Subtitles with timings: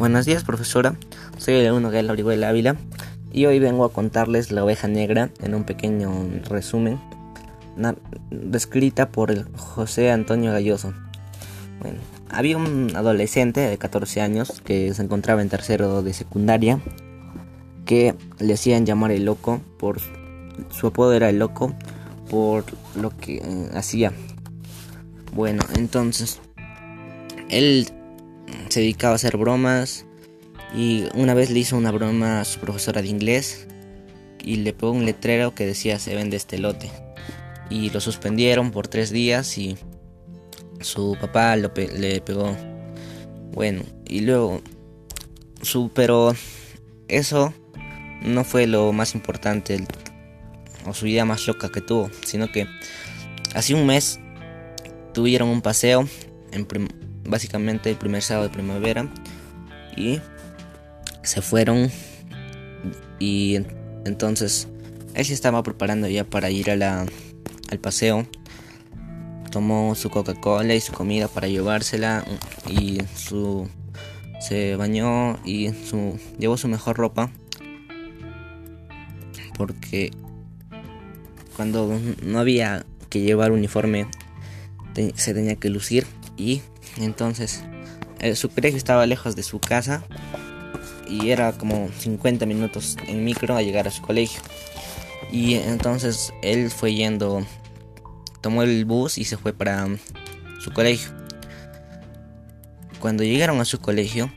[0.00, 0.94] Buenos días, profesora.
[1.36, 2.76] Soy el alumno Gael Orihuela Ávila
[3.34, 6.10] y hoy vengo a contarles La oveja negra en un pequeño
[6.48, 6.98] resumen
[8.30, 10.94] descrita por José Antonio Galloso.
[12.30, 16.80] Había un adolescente de 14 años que se encontraba en tercero de secundaria
[17.84, 19.98] que le hacían llamar el loco por
[20.70, 21.74] su apodo era el loco
[22.30, 22.64] por
[22.96, 24.14] lo que eh, hacía.
[25.34, 26.40] Bueno, entonces
[27.50, 27.92] él
[28.70, 30.06] se dedicaba a hacer bromas
[30.74, 33.66] y una vez le hizo una broma a su profesora de inglés
[34.42, 36.90] y le pegó un letrero que decía se vende este lote
[37.68, 39.76] y lo suspendieron por tres días y
[40.80, 42.56] su papá lo le pegó.
[43.52, 44.62] Bueno y luego
[45.62, 46.34] su pero
[47.08, 47.52] eso
[48.22, 49.84] no fue lo más importante
[50.86, 52.66] o su idea más loca que tuvo sino que
[53.54, 54.20] hace un mes
[55.12, 56.08] tuvieron un paseo
[56.52, 56.64] en
[57.30, 59.08] básicamente el primer sábado de primavera
[59.96, 60.20] y
[61.22, 61.90] se fueron
[63.18, 63.56] y
[64.04, 64.68] entonces
[65.14, 67.06] él se estaba preparando ya para ir a la,
[67.70, 68.26] al paseo.
[69.50, 72.24] Tomó su Coca-Cola y su comida para llevársela
[72.68, 73.68] y su
[74.40, 77.30] se bañó y su llevó su mejor ropa
[79.58, 80.10] porque
[81.56, 84.06] cuando no había que llevar uniforme
[85.14, 86.06] se tenía que lucir
[86.38, 86.62] y
[86.96, 87.62] entonces
[88.20, 90.04] eh, su colegio estaba lejos de su casa
[91.08, 94.40] y era como 50 minutos en micro a llegar a su colegio.
[95.32, 97.44] Y entonces él fue yendo,
[98.40, 99.88] tomó el bus y se fue para
[100.60, 101.10] su colegio.
[103.00, 104.30] Cuando llegaron a su colegio,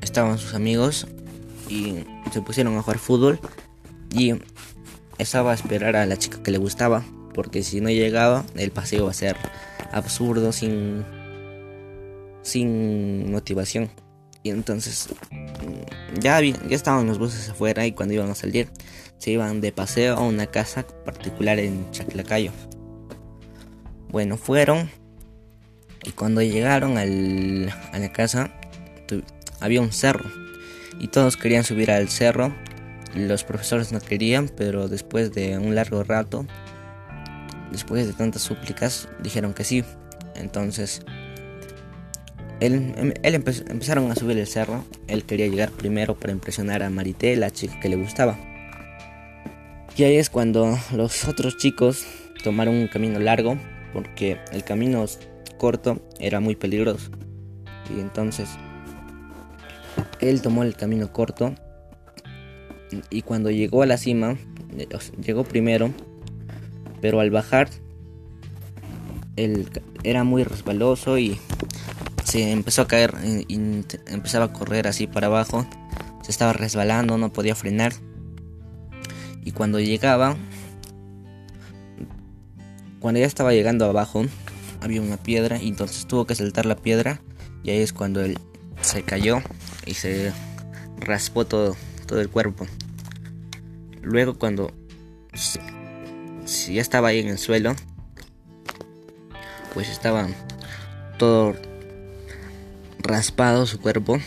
[0.00, 1.06] estaban sus amigos
[1.68, 1.96] y
[2.32, 3.38] se pusieron a jugar fútbol
[4.12, 4.34] y
[5.18, 9.00] estaba a esperar a la chica que le gustaba, porque si no llegaba, el paseo
[9.00, 9.36] iba a ser
[9.94, 11.04] absurdo, sin,
[12.42, 13.90] sin motivación.
[14.42, 15.08] Y entonces
[16.20, 18.68] ya, ya estaban los buses afuera y cuando iban a salir
[19.18, 22.52] se iban de paseo a una casa particular en Chaclacayo.
[24.10, 24.90] Bueno, fueron
[26.02, 28.52] y cuando llegaron al, a la casa
[29.60, 30.30] había un cerro
[31.00, 32.54] y todos querían subir al cerro.
[33.14, 36.46] Los profesores no querían, pero después de un largo rato
[37.74, 39.84] después de tantas súplicas, dijeron que sí.
[40.36, 41.02] Entonces,
[42.60, 44.84] él, em, empezaron a subir el cerro.
[45.08, 48.38] Él quería llegar primero para impresionar a Marité, la chica que le gustaba.
[49.96, 52.04] Y ahí es cuando los otros chicos
[52.44, 53.58] tomaron un camino largo,
[53.92, 55.04] porque el camino
[55.58, 57.10] corto era muy peligroso.
[57.94, 58.48] Y entonces,
[60.20, 61.54] él tomó el camino corto.
[63.10, 64.36] Y cuando llegó a la cima,
[64.78, 64.86] eh,
[65.20, 65.92] llegó primero
[67.04, 67.68] pero al bajar
[69.36, 71.38] era muy resbaloso y
[72.24, 73.14] se empezó a caer
[73.46, 75.66] y empezaba a correr así para abajo.
[76.22, 77.92] Se estaba resbalando no podía frenar.
[79.44, 80.38] Y cuando llegaba
[83.00, 84.24] cuando ya estaba llegando abajo
[84.80, 87.20] había una piedra y entonces tuvo que saltar la piedra.
[87.62, 88.38] Y ahí es cuando él
[88.80, 89.42] se cayó
[89.84, 90.32] y se
[91.00, 91.76] raspó todo,
[92.06, 92.66] todo el cuerpo.
[94.00, 94.72] Luego cuando
[96.54, 97.74] ya estaba ahí en el suelo,
[99.72, 100.28] pues estaba
[101.18, 101.54] todo
[102.98, 104.18] raspado su cuerpo,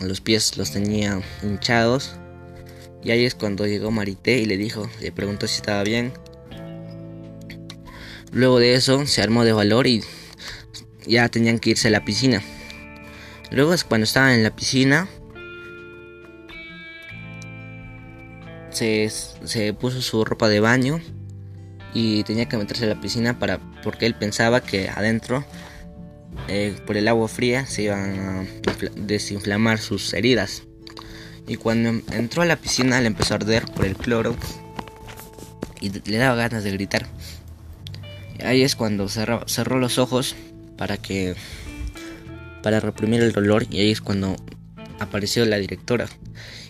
[0.00, 2.16] los pies los tenía hinchados.
[3.02, 6.12] Y ahí es cuando llegó Marité y le dijo, le preguntó si estaba bien.
[8.32, 10.02] Luego de eso se armó de valor y
[11.06, 12.42] ya tenían que irse a la piscina.
[13.50, 15.06] Luego es cuando estaban en la piscina.
[18.70, 21.00] Se, se puso su ropa de baño
[21.94, 25.44] y tenía que meterse a la piscina para porque él pensaba que adentro
[26.48, 28.46] eh, por el agua fría se iban a
[28.96, 30.64] desinflamar sus heridas.
[31.46, 34.34] Y cuando entró a la piscina le empezó a arder por el cloro
[35.80, 37.06] y le daba ganas de gritar.
[38.44, 40.34] Ahí es cuando cerró, cerró los ojos
[40.76, 41.36] para que
[42.62, 44.36] para reprimir el dolor y ahí es cuando
[44.98, 46.08] apareció la directora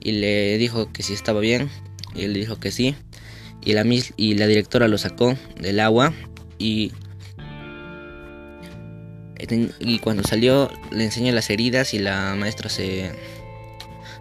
[0.00, 1.70] y le dijo que si estaba bien
[2.14, 2.96] y él dijo que sí
[3.66, 3.84] y la,
[4.16, 6.14] y la directora lo sacó del agua
[6.56, 6.92] y,
[9.80, 13.10] y cuando salió le enseñó las heridas y la maestra se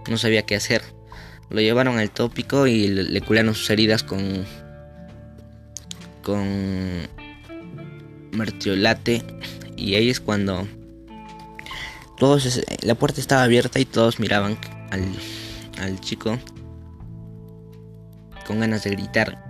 [0.10, 0.82] no sabía qué hacer.
[1.50, 4.46] Lo llevaron al tópico y le, curaron sus heridas con
[6.24, 7.08] con
[8.32, 9.22] mertiolate
[9.78, 10.68] y ahí es cuando
[12.18, 14.58] todos la puerta estaba abierta y todos miraban
[14.90, 15.04] al,
[15.78, 16.40] al chico
[18.46, 19.44] con ganas de gritar.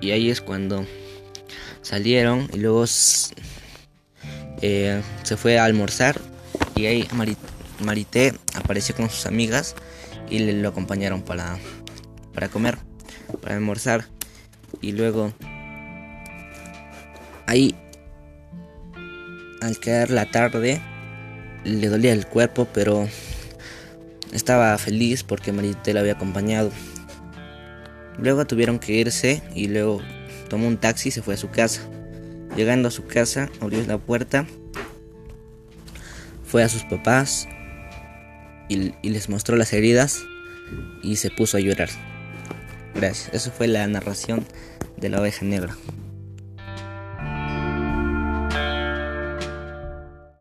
[0.00, 0.86] Y ahí es cuando
[1.82, 2.84] salieron y luego
[4.60, 6.20] eh, se fue a almorzar.
[6.74, 7.08] Y ahí
[7.80, 9.74] Marité apareció con sus amigas
[10.28, 11.58] y le lo acompañaron para,
[12.32, 12.78] para comer,
[13.40, 14.06] para almorzar.
[14.80, 15.32] Y luego
[17.46, 17.74] ahí
[19.60, 20.80] al caer la tarde
[21.64, 23.08] le dolía el cuerpo, pero
[24.32, 26.70] estaba feliz porque Marité la había acompañado.
[28.18, 30.00] Luego tuvieron que irse y luego
[30.48, 31.82] tomó un taxi y se fue a su casa.
[32.56, 34.46] Llegando a su casa, abrió la puerta,
[36.46, 37.48] fue a sus papás
[38.68, 40.22] y, les mostró las heridas
[41.02, 41.88] y se puso a llorar.
[42.94, 43.34] Gracias.
[43.34, 44.44] Eso fue la narración
[44.96, 45.76] de la oveja negra.